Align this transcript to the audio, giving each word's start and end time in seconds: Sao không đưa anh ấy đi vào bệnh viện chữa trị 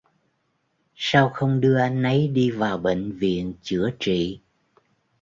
Sao 0.95 1.29
không 1.33 1.61
đưa 1.61 1.77
anh 1.79 2.03
ấy 2.03 2.27
đi 2.27 2.51
vào 2.51 2.77
bệnh 2.77 3.11
viện 3.11 3.53
chữa 3.61 3.89
trị 3.99 4.39